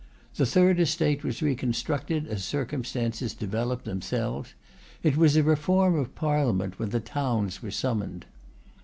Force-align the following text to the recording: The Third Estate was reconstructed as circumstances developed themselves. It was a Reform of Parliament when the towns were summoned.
The 0.33 0.47
Third 0.47 0.79
Estate 0.79 1.23
was 1.23 1.43
reconstructed 1.43 2.25
as 2.25 2.43
circumstances 2.43 3.35
developed 3.35 3.85
themselves. 3.85 4.55
It 5.03 5.15
was 5.15 5.35
a 5.35 5.43
Reform 5.43 5.93
of 5.93 6.15
Parliament 6.15 6.79
when 6.79 6.89
the 6.89 6.99
towns 6.99 7.61
were 7.61 7.69
summoned. 7.69 8.25